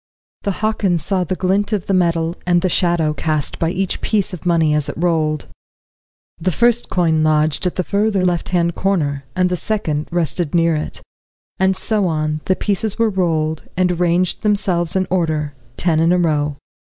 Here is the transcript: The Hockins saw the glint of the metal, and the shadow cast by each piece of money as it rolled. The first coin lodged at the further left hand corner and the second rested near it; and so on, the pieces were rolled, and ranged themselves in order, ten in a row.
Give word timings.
The 0.41 0.49
Hockins 0.63 1.01
saw 1.03 1.23
the 1.25 1.35
glint 1.35 1.71
of 1.73 1.85
the 1.85 1.93
metal, 1.93 2.35
and 2.47 2.63
the 2.63 2.69
shadow 2.69 3.13
cast 3.13 3.59
by 3.59 3.69
each 3.69 4.01
piece 4.01 4.33
of 4.33 4.47
money 4.47 4.73
as 4.73 4.89
it 4.89 4.97
rolled. 4.97 5.45
The 6.39 6.49
first 6.49 6.89
coin 6.89 7.23
lodged 7.23 7.67
at 7.67 7.75
the 7.75 7.83
further 7.83 8.25
left 8.25 8.49
hand 8.49 8.73
corner 8.73 9.25
and 9.35 9.47
the 9.47 9.55
second 9.55 10.09
rested 10.11 10.55
near 10.55 10.75
it; 10.75 11.03
and 11.59 11.77
so 11.77 12.07
on, 12.07 12.41
the 12.45 12.55
pieces 12.55 12.97
were 12.97 13.11
rolled, 13.11 13.69
and 13.77 13.99
ranged 13.99 14.41
themselves 14.41 14.95
in 14.95 15.05
order, 15.11 15.53
ten 15.77 15.99
in 15.99 16.11
a 16.11 16.17
row. 16.17 16.57